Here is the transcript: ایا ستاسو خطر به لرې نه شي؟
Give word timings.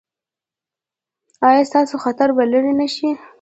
ایا 1.47 1.63
ستاسو 1.69 1.95
خطر 2.03 2.29
به 2.35 2.43
لرې 2.51 2.73
نه 2.79 2.87
شي؟ 2.95 3.09